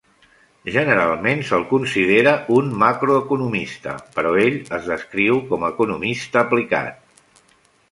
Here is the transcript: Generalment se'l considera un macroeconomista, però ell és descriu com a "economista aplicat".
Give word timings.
Generalment 0.75 1.43
se'l 1.49 1.65
considera 1.73 2.33
un 2.55 2.71
macroeconomista, 2.85 3.95
però 4.17 4.33
ell 4.47 4.59
és 4.81 4.91
descriu 4.95 5.45
com 5.55 5.69
a 5.69 5.73
"economista 5.77 6.45
aplicat". 6.45 7.49